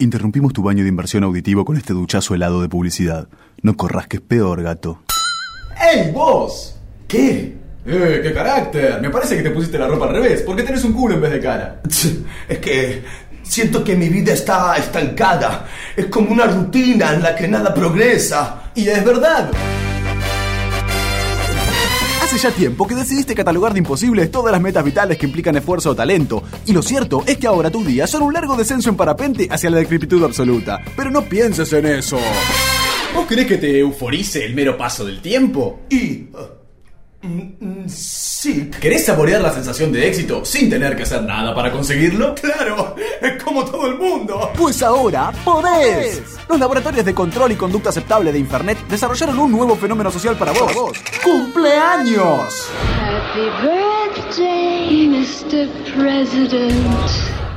Interrumpimos 0.00 0.52
tu 0.52 0.62
baño 0.62 0.84
de 0.84 0.90
inversión 0.90 1.24
auditivo 1.24 1.64
con 1.64 1.76
este 1.76 1.92
duchazo 1.92 2.32
helado 2.32 2.62
de 2.62 2.68
publicidad. 2.68 3.26
No 3.62 3.76
corras 3.76 4.06
que 4.06 4.18
es 4.18 4.22
peor, 4.22 4.62
gato. 4.62 5.02
¡Ey, 5.92 6.12
vos! 6.12 6.76
¿Qué? 7.08 7.56
¡Eh, 7.84 8.20
qué 8.22 8.32
carácter! 8.32 9.00
Me 9.00 9.10
parece 9.10 9.36
que 9.36 9.42
te 9.42 9.50
pusiste 9.50 9.76
la 9.76 9.88
ropa 9.88 10.06
al 10.06 10.14
revés. 10.14 10.42
¿Por 10.42 10.54
qué 10.54 10.62
tenés 10.62 10.84
un 10.84 10.92
culo 10.92 11.16
en 11.16 11.22
vez 11.22 11.32
de 11.32 11.40
cara? 11.40 11.82
Es 12.48 12.58
que 12.58 13.02
siento 13.42 13.82
que 13.82 13.96
mi 13.96 14.08
vida 14.08 14.34
está 14.34 14.76
estancada. 14.76 15.66
Es 15.96 16.06
como 16.06 16.30
una 16.30 16.46
rutina 16.46 17.14
en 17.14 17.20
la 17.20 17.34
que 17.34 17.48
nada 17.48 17.74
progresa. 17.74 18.70
Y 18.76 18.86
es 18.86 19.04
verdad. 19.04 19.50
Hace 22.28 22.36
ya 22.36 22.50
tiempo 22.50 22.86
que 22.86 22.94
decidiste 22.94 23.34
catalogar 23.34 23.72
de 23.72 23.78
imposibles 23.78 24.30
todas 24.30 24.52
las 24.52 24.60
metas 24.60 24.84
vitales 24.84 25.16
que 25.16 25.24
implican 25.24 25.56
esfuerzo 25.56 25.92
o 25.92 25.94
talento. 25.94 26.42
Y 26.66 26.74
lo 26.74 26.82
cierto 26.82 27.24
es 27.26 27.38
que 27.38 27.46
ahora 27.46 27.70
tus 27.70 27.86
días 27.86 28.10
son 28.10 28.20
un 28.20 28.34
largo 28.34 28.54
descenso 28.54 28.90
en 28.90 28.96
parapente 28.96 29.48
hacia 29.50 29.70
la 29.70 29.78
decrepitud 29.78 30.22
absoluta. 30.22 30.78
Pero 30.94 31.10
no 31.10 31.22
pienses 31.22 31.72
en 31.72 31.86
eso. 31.86 32.18
¿Vos 33.14 33.24
crees 33.26 33.46
que 33.46 33.56
te 33.56 33.78
euforice 33.78 34.44
el 34.44 34.54
mero 34.54 34.76
paso 34.76 35.06
del 35.06 35.22
tiempo? 35.22 35.80
Y... 35.88 36.26
mm, 37.22 37.40
mm, 37.60 37.88
sí, 37.88 38.70
¿Querés 38.80 39.06
saborear 39.06 39.40
la 39.40 39.52
sensación 39.52 39.92
de 39.92 40.06
éxito 40.08 40.44
sin 40.44 40.70
tener 40.70 40.96
que 40.96 41.02
hacer 41.02 41.22
nada 41.22 41.54
para 41.54 41.72
conseguirlo? 41.72 42.34
claro. 42.34 42.94
Es 43.20 43.42
como 43.42 43.64
todo 43.64 43.86
el 43.88 43.98
mundo. 43.98 44.50
Pues 44.56 44.82
ahora 44.82 45.32
podés. 45.44 46.22
Los 46.48 46.58
laboratorios 46.58 47.04
de 47.04 47.14
control 47.14 47.52
y 47.52 47.56
conducta 47.56 47.88
aceptable 47.90 48.32
de 48.32 48.38
Infernet 48.38 48.78
desarrollaron 48.88 49.38
un 49.38 49.52
nuevo 49.52 49.76
fenómeno 49.76 50.10
social 50.10 50.36
para 50.36 50.52
vos. 50.52 50.72
¡Cumpleaños! 51.24 52.68
Happy 53.00 53.48
birthday, 53.66 55.08
Mr. 55.08 55.68
President. 55.96 57.10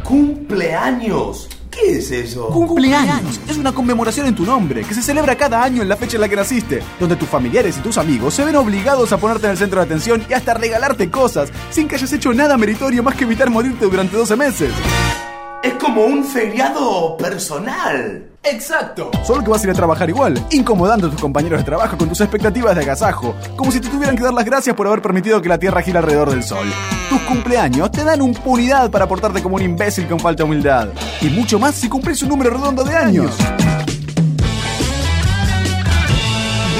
¿Cumpleaños? 0.03 1.47
¿Qué 1.81 1.97
es 1.97 2.11
eso? 2.11 2.47
Cumpleaños 2.47 3.39
es 3.47 3.57
una 3.57 3.73
conmemoración 3.73 4.27
en 4.27 4.35
tu 4.35 4.45
nombre 4.45 4.83
que 4.83 4.93
se 4.93 5.01
celebra 5.01 5.35
cada 5.35 5.63
año 5.63 5.81
en 5.81 5.89
la 5.89 5.97
fecha 5.97 6.17
en 6.17 6.21
la 6.21 6.29
que 6.29 6.35
naciste, 6.35 6.83
donde 6.99 7.15
tus 7.15 7.27
familiares 7.27 7.77
y 7.77 7.81
tus 7.81 7.97
amigos 7.97 8.33
se 8.33 8.45
ven 8.45 8.55
obligados 8.55 9.11
a 9.11 9.17
ponerte 9.17 9.47
en 9.47 9.51
el 9.51 9.57
centro 9.57 9.79
de 9.79 9.85
atención 9.85 10.23
y 10.29 10.33
hasta 10.33 10.53
regalarte 10.53 11.09
cosas 11.09 11.49
sin 11.71 11.87
que 11.87 11.95
hayas 11.95 12.13
hecho 12.13 12.33
nada 12.33 12.57
meritorio 12.57 13.03
más 13.03 13.15
que 13.15 13.23
evitar 13.23 13.49
morirte 13.49 13.85
durante 13.85 14.15
12 14.15 14.35
meses. 14.35 14.71
Es 15.63 15.73
como 15.75 16.05
un 16.05 16.23
feriado 16.23 17.15
personal. 17.17 18.31
¡Exacto! 18.41 19.11
Solo 19.23 19.43
que 19.43 19.51
vas 19.51 19.61
a 19.61 19.65
ir 19.65 19.69
a 19.69 19.75
trabajar 19.75 20.09
igual, 20.09 20.43
incomodando 20.49 21.05
a 21.05 21.11
tus 21.11 21.21
compañeros 21.21 21.59
de 21.59 21.65
trabajo 21.65 21.95
con 21.97 22.09
tus 22.09 22.19
expectativas 22.19 22.75
de 22.75 22.81
agasajo, 22.81 23.35
como 23.55 23.71
si 23.71 23.79
te 23.79 23.87
tuvieran 23.87 24.15
que 24.15 24.23
dar 24.23 24.33
las 24.33 24.43
gracias 24.43 24.75
por 24.75 24.87
haber 24.87 25.03
permitido 25.03 25.39
que 25.39 25.49
la 25.49 25.59
Tierra 25.59 25.83
gira 25.83 25.99
alrededor 25.99 26.31
del 26.31 26.43
Sol. 26.43 26.67
Tus 27.09 27.21
cumpleaños 27.21 27.91
te 27.91 28.03
dan 28.03 28.23
impunidad 28.23 28.89
para 28.89 29.07
portarte 29.07 29.43
como 29.43 29.57
un 29.57 29.61
imbécil 29.61 30.07
con 30.07 30.19
falta 30.19 30.41
de 30.41 30.49
humildad. 30.49 30.89
Y 31.21 31.29
mucho 31.29 31.59
más 31.59 31.75
si 31.75 31.87
cumplís 31.87 32.23
un 32.23 32.29
número 32.29 32.49
redondo 32.49 32.83
de 32.83 32.95
años. 32.95 33.37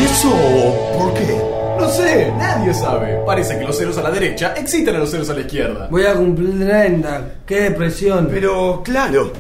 ¿Eso 0.03 0.31
por 0.97 1.13
qué? 1.13 1.60
No 1.81 1.89
sé, 1.89 2.31
nadie 2.37 2.73
sabe. 2.73 3.19
Parece 3.25 3.57
que 3.57 3.65
los 3.65 3.77
ceros 3.77 3.97
a 3.97 4.03
la 4.03 4.11
derecha 4.11 4.53
exciten 4.55 4.95
a 4.95 4.99
los 4.99 5.09
ceros 5.11 5.29
a 5.29 5.33
la 5.33 5.41
izquierda. 5.41 5.88
Voy 5.89 6.05
a 6.05 6.13
cumplir 6.13 6.59
30. 6.67 7.35
Qué 7.45 7.61
depresión. 7.61 8.27
Pero 8.31 8.81
claro, 8.83 9.31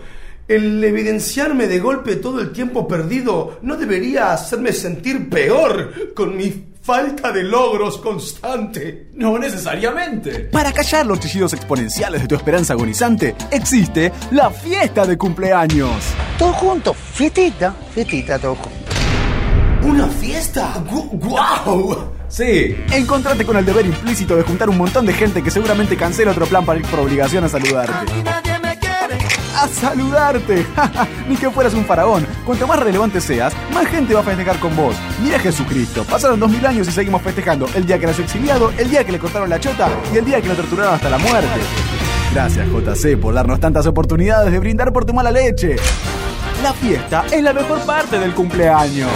el 0.47 0.83
evidenciarme 0.83 1.67
de 1.67 1.79
golpe 1.79 2.15
todo 2.17 2.41
el 2.41 2.51
tiempo 2.51 2.87
perdido 2.87 3.59
no 3.61 3.75
debería 3.77 4.33
hacerme 4.33 4.73
sentir 4.73 5.29
peor 5.29 6.13
con 6.15 6.35
mi 6.35 6.65
falta 6.81 7.31
de 7.31 7.43
logros 7.43 7.99
constante. 7.99 9.09
No 9.13 9.37
necesariamente. 9.37 10.39
Para 10.51 10.71
callar 10.73 11.05
los 11.05 11.19
chillidos 11.19 11.53
exponenciales 11.53 12.21
de 12.23 12.27
tu 12.27 12.35
esperanza 12.35 12.73
agonizante, 12.73 13.35
existe 13.51 14.11
la 14.31 14.49
fiesta 14.49 15.05
de 15.05 15.15
cumpleaños. 15.17 15.91
Todos 16.39 16.55
juntos, 16.55 16.97
fiestita, 16.97 17.75
fiestita, 17.93 18.39
todos 18.39 18.57
juntos. 18.57 18.81
¿Una 19.83 20.07
fiesta? 20.07 20.73
¡Gu- 20.89 21.09
¡Guau! 21.13 22.20
Sí. 22.31 22.77
Encontrate 22.91 23.45
con 23.45 23.57
el 23.57 23.65
deber 23.65 23.85
implícito 23.85 24.37
de 24.37 24.43
juntar 24.43 24.69
un 24.69 24.77
montón 24.77 25.05
de 25.05 25.13
gente 25.13 25.43
que 25.43 25.51
seguramente 25.51 25.97
cancela 25.97 26.31
otro 26.31 26.45
plan 26.45 26.65
para 26.65 26.79
ir 26.79 26.85
por 26.85 27.01
obligación 27.01 27.43
a 27.43 27.49
saludarte. 27.49 27.93
¡A 29.57 29.67
saludarte! 29.67 30.65
Ni 31.29 31.35
que 31.35 31.49
fueras 31.51 31.73
un 31.73 31.85
faraón. 31.85 32.25
Cuanto 32.45 32.65
más 32.65 32.79
relevante 32.79 33.19
seas, 33.19 33.53
más 33.73 33.85
gente 33.87 34.13
va 34.13 34.21
a 34.21 34.23
festejar 34.23 34.57
con 34.59 34.75
vos. 34.77 34.95
Mira 35.21 35.35
a 35.35 35.39
Jesucristo. 35.39 36.05
Pasaron 36.05 36.39
dos 36.39 36.49
mil 36.49 36.65
años 36.65 36.87
y 36.87 36.91
seguimos 36.91 37.21
festejando 37.21 37.67
el 37.75 37.85
día 37.85 37.99
que 37.99 38.07
nació 38.07 38.23
exiliado, 38.23 38.71
el 38.77 38.89
día 38.89 39.03
que 39.03 39.11
le 39.11 39.19
cortaron 39.19 39.49
la 39.49 39.59
chota 39.59 39.89
y 40.13 40.17
el 40.17 40.25
día 40.25 40.41
que 40.41 40.47
lo 40.47 40.55
torturaron 40.55 40.95
hasta 40.95 41.09
la 41.09 41.17
muerte. 41.17 41.59
Gracias, 42.33 42.65
JC, 42.69 43.17
por 43.19 43.33
darnos 43.33 43.59
tantas 43.59 43.85
oportunidades 43.85 44.53
de 44.53 44.59
brindar 44.59 44.93
por 44.93 45.03
tu 45.03 45.13
mala 45.13 45.31
leche. 45.31 45.75
La 46.63 46.71
fiesta 46.71 47.25
es 47.29 47.43
la 47.43 47.51
mejor 47.51 47.81
parte 47.81 48.17
del 48.17 48.33
cumpleaños. 48.33 49.09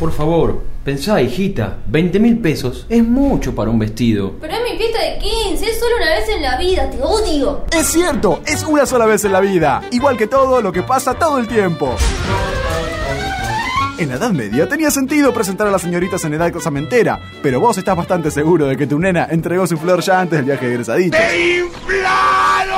Por 0.00 0.12
favor, 0.12 0.73
pensá, 0.84 1.20
hijita, 1.22 1.78
20 1.86 2.20
mil 2.20 2.38
pesos 2.38 2.86
es 2.88 3.02
mucho 3.02 3.54
para 3.54 3.70
un 3.70 3.78
vestido. 3.78 4.34
Pero 4.40 4.52
es 4.52 4.70
mi 4.70 4.76
fiesta 4.76 5.00
de 5.00 5.18
15, 5.18 5.66
es 5.66 5.80
solo 5.80 5.96
una 5.96 6.10
vez 6.10 6.28
en 6.28 6.42
la 6.42 6.58
vida, 6.58 6.90
te 6.90 7.02
odio. 7.02 7.64
Es 7.72 7.86
cierto, 7.86 8.42
es 8.46 8.62
una 8.62 8.84
sola 8.84 9.06
vez 9.06 9.24
en 9.24 9.32
la 9.32 9.40
vida, 9.40 9.82
igual 9.90 10.16
que 10.16 10.26
todo 10.26 10.60
lo 10.60 10.72
que 10.72 10.82
pasa 10.82 11.14
todo 11.14 11.38
el 11.38 11.48
tiempo. 11.48 11.96
En 13.96 14.08
la 14.08 14.16
Edad 14.16 14.32
Media 14.32 14.68
tenía 14.68 14.90
sentido 14.90 15.32
presentar 15.32 15.68
a 15.68 15.70
las 15.70 15.82
señoritas 15.82 16.24
en 16.24 16.34
edad 16.34 16.52
casamentera, 16.52 17.20
pero 17.42 17.60
vos 17.60 17.78
estás 17.78 17.96
bastante 17.96 18.30
seguro 18.30 18.66
de 18.66 18.76
que 18.76 18.86
tu 18.86 18.98
nena 18.98 19.28
entregó 19.30 19.66
su 19.66 19.78
flor 19.78 20.02
ya 20.02 20.20
antes 20.20 20.36
del 20.38 20.46
viaje 20.46 20.66
de 20.66 20.72
egresadito. 20.72 21.16
¡Inflaron! 21.16 22.73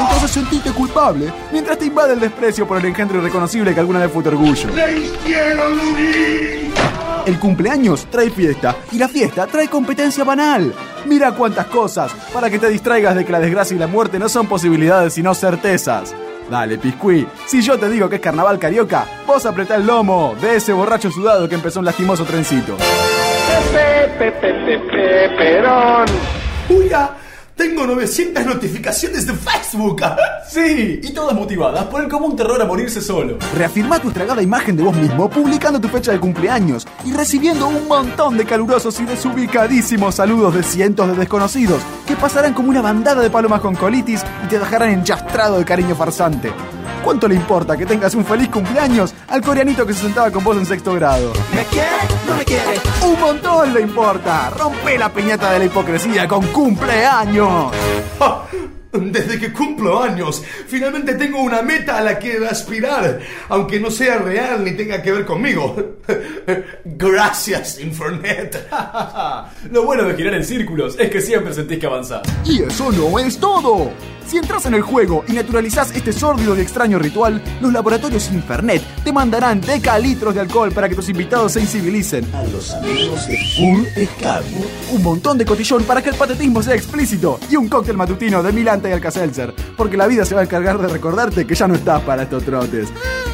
Entonces 0.00 0.30
sentite 0.30 0.70
culpable 0.72 1.32
mientras 1.52 1.78
te 1.78 1.86
invade 1.86 2.14
el 2.14 2.20
desprecio 2.20 2.66
por 2.66 2.78
el 2.78 2.84
engendro 2.86 3.18
irreconocible 3.18 3.74
que 3.74 3.80
alguna 3.80 4.00
vez 4.00 4.12
fue 4.12 4.22
tu 4.22 4.28
orgullo. 4.30 4.68
¡Le 4.74 4.98
hicieron 4.98 5.78
huir! 5.80 6.72
El 7.26 7.38
cumpleaños 7.38 8.06
trae 8.10 8.30
fiesta 8.30 8.74
y 8.90 8.98
la 8.98 9.08
fiesta 9.08 9.46
trae 9.46 9.68
competencia 9.68 10.24
banal. 10.24 10.72
Mira 11.04 11.32
cuántas 11.32 11.66
cosas 11.66 12.12
para 12.32 12.48
que 12.48 12.58
te 12.58 12.68
distraigas 12.68 13.14
de 13.14 13.24
que 13.24 13.32
la 13.32 13.40
desgracia 13.40 13.74
y 13.74 13.78
la 13.78 13.86
muerte 13.86 14.18
no 14.18 14.28
son 14.28 14.46
posibilidades 14.46 15.14
sino 15.14 15.34
certezas. 15.34 16.14
Dale, 16.50 16.78
Piscuí, 16.78 17.26
si 17.46 17.60
yo 17.60 17.78
te 17.78 17.90
digo 17.90 18.08
que 18.08 18.16
es 18.16 18.22
carnaval 18.22 18.58
carioca, 18.58 19.04
vos 19.26 19.44
apretá 19.44 19.74
el 19.74 19.86
lomo 19.86 20.34
de 20.40 20.56
ese 20.56 20.72
borracho 20.72 21.10
sudado 21.10 21.46
que 21.48 21.56
empezó 21.56 21.80
un 21.80 21.84
lastimoso 21.84 22.24
trencito. 22.24 22.76
¡Uya! 26.70 27.07
Tengo 27.58 27.84
900 27.88 28.46
notificaciones 28.46 29.26
de 29.26 29.34
Facebook. 29.34 30.02
Sí, 30.48 31.00
y 31.02 31.12
todas 31.12 31.34
motivadas 31.36 31.84
por 31.84 32.02
el 32.02 32.08
común 32.08 32.34
terror 32.34 32.60
a 32.62 32.64
morirse 32.64 33.02
solo. 33.02 33.36
Reafirma 33.54 33.98
tu 33.98 34.08
estragada 34.08 34.40
imagen 34.40 34.76
de 34.76 34.82
vos 34.82 34.96
mismo 34.96 35.28
publicando 35.28 35.78
tu 35.78 35.88
fecha 35.88 36.10
de 36.10 36.18
cumpleaños 36.18 36.86
y 37.04 37.12
recibiendo 37.12 37.68
un 37.68 37.86
montón 37.86 38.38
de 38.38 38.46
calurosos 38.46 38.98
y 39.00 39.04
desubicadísimos 39.04 40.14
saludos 40.14 40.54
de 40.54 40.62
cientos 40.62 41.08
de 41.08 41.16
desconocidos 41.16 41.82
que 42.06 42.16
pasarán 42.16 42.54
como 42.54 42.70
una 42.70 42.80
bandada 42.80 43.20
de 43.20 43.28
palomas 43.28 43.60
con 43.60 43.74
colitis 43.76 44.24
y 44.42 44.48
te 44.48 44.58
dejarán 44.58 44.88
enchastrado 44.88 45.58
de 45.58 45.66
cariño 45.66 45.94
farsante. 45.94 46.50
¿Cuánto 47.08 47.26
le 47.26 47.36
importa 47.36 47.74
que 47.74 47.86
tengas 47.86 48.14
un 48.14 48.22
feliz 48.22 48.50
cumpleaños 48.50 49.14
al 49.28 49.40
coreanito 49.40 49.86
que 49.86 49.94
se 49.94 50.02
sentaba 50.02 50.30
con 50.30 50.44
vos 50.44 50.58
en 50.58 50.66
sexto 50.66 50.92
grado? 50.92 51.32
¿Me 51.54 51.64
quiere? 51.64 51.88
¿No 52.26 52.36
me 52.36 52.44
quiere? 52.44 52.78
¡Un 53.02 53.18
montón 53.18 53.72
le 53.72 53.80
importa! 53.80 54.50
¡Rompe 54.50 54.98
la 54.98 55.10
piñata 55.10 55.52
de 55.52 55.60
la 55.60 55.64
hipocresía 55.64 56.28
con 56.28 56.46
cumpleaños! 56.48 57.72
Desde 58.92 59.38
que 59.38 59.54
cumplo 59.54 60.02
años, 60.02 60.42
finalmente 60.66 61.14
tengo 61.14 61.40
una 61.40 61.62
meta 61.62 61.96
a 61.96 62.02
la 62.02 62.18
que 62.18 62.46
aspirar, 62.46 63.20
aunque 63.48 63.80
no 63.80 63.90
sea 63.90 64.18
real 64.18 64.62
ni 64.62 64.72
tenga 64.72 65.00
que 65.00 65.10
ver 65.10 65.24
conmigo. 65.24 65.97
Gracias, 66.84 67.80
Infernet. 67.80 68.68
Lo 69.70 69.84
bueno 69.84 70.04
de 70.04 70.14
girar 70.14 70.34
en 70.34 70.44
círculos 70.44 70.96
es 70.98 71.10
que 71.10 71.20
siempre 71.20 71.52
sentís 71.52 71.78
que 71.78 71.86
avanzás. 71.86 72.22
Y 72.44 72.62
eso 72.62 72.90
no 72.92 73.18
es 73.18 73.38
todo. 73.38 73.90
Si 74.26 74.36
entras 74.36 74.66
en 74.66 74.74
el 74.74 74.82
juego 74.82 75.24
y 75.26 75.32
naturalizás 75.32 75.96
este 75.96 76.12
sórdido 76.12 76.54
y 76.54 76.60
extraño 76.60 76.98
ritual, 76.98 77.42
los 77.62 77.72
laboratorios 77.72 78.30
Infernet 78.30 78.82
te 79.02 79.10
mandarán 79.10 79.58
decalitros 79.62 80.34
de 80.34 80.40
alcohol 80.40 80.70
para 80.70 80.86
que 80.86 80.94
tus 80.94 81.08
invitados 81.08 81.52
se 81.52 81.60
incivilicen. 81.60 82.26
A 82.34 82.42
los 82.44 82.74
amigos 82.74 83.26
de 83.26 83.38
Full 83.56 83.86
Escabio. 83.96 84.66
Un 84.92 85.02
montón 85.02 85.38
de 85.38 85.46
cotillón 85.46 85.82
para 85.84 86.02
que 86.02 86.10
el 86.10 86.16
patetismo 86.16 86.62
sea 86.62 86.74
explícito 86.74 87.40
y 87.50 87.56
un 87.56 87.68
cóctel 87.68 87.96
matutino 87.96 88.42
de 88.42 88.52
Milanta 88.52 88.90
y 88.90 88.92
Alcacelser, 88.92 89.54
porque 89.78 89.96
la 89.96 90.06
vida 90.06 90.26
se 90.26 90.34
va 90.34 90.42
a 90.42 90.44
encargar 90.44 90.76
de 90.76 90.88
recordarte 90.88 91.46
que 91.46 91.54
ya 91.54 91.66
no 91.66 91.74
estás 91.74 92.02
para 92.02 92.24
estos 92.24 92.44
trotes. 92.44 92.88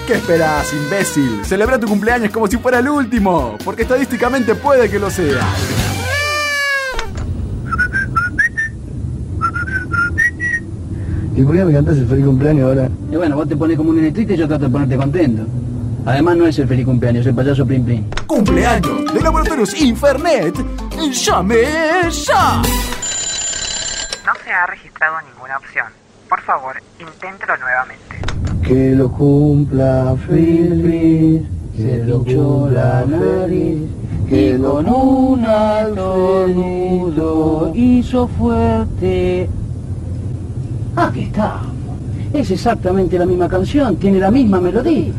¿Qué 0.07 0.13
esperás, 0.13 0.71
imbécil? 0.75 1.45
Celebra 1.47 1.79
tu 1.79 1.87
cumpleaños 1.87 2.31
como 2.31 2.47
si 2.47 2.59
fuera 2.59 2.79
el 2.81 2.89
último, 2.89 3.57
porque 3.65 3.83
estadísticamente 3.83 4.55
puede 4.55 4.91
que 4.91 4.99
lo 4.99 5.09
sea. 5.09 5.49
¿Y 11.35 11.43
por 11.43 11.57
qué 11.57 11.65
me 11.65 11.73
cantas 11.73 11.97
el 11.97 12.07
feliz 12.07 12.27
cumpleaños 12.27 12.69
ahora? 12.69 12.89
Y 13.11 13.17
bueno, 13.17 13.35
vos 13.37 13.49
te 13.49 13.57
pones 13.57 13.79
como 13.79 13.91
un 13.91 13.97
nene 13.97 14.13
triste 14.13 14.35
y 14.35 14.37
yo 14.37 14.47
trato 14.47 14.65
de 14.65 14.71
ponerte 14.71 14.97
contento. 14.97 15.47
Además 16.05 16.37
no 16.37 16.47
es 16.47 16.59
el 16.59 16.69
feliz 16.69 16.85
cumpleaños, 16.85 17.23
es 17.23 17.29
el 17.29 17.35
payaso 17.35 17.67
Plim 17.67 17.85
Plim. 17.85 18.11
Cumpleaños 18.27 19.13
de 19.13 19.21
Laboratorios 19.23 19.75
Infernet. 19.81 20.55
¡Llame 21.13 21.63
ya! 22.11 22.63
No 24.27 24.33
se 24.45 24.53
ha 24.53 24.67
registrado 24.67 25.17
ninguna 25.33 25.57
opción. 25.57 25.87
Por 26.29 26.43
favor, 26.43 26.77
inténtelo 27.01 27.57
nuevamente. 27.57 28.34
Que 28.67 28.95
lo 28.95 29.13
cumpla 29.13 30.17
feliz, 30.27 31.43
se 31.77 31.99
pinchó 31.99 32.71
la 32.71 33.05
nariz, 33.05 33.83
que 34.29 34.59
con 34.59 34.89
un 34.89 35.45
alto 35.45 36.47
hizo 37.75 38.27
fuerte. 38.27 39.49
Aquí 40.97 41.21
estamos. 41.25 41.67
Es 42.33 42.51
exactamente 42.51 43.19
la 43.19 43.27
misma 43.27 43.49
canción, 43.49 43.97
tiene 43.97 44.19
la 44.19 44.31
misma 44.31 44.61
melodía. 44.61 45.13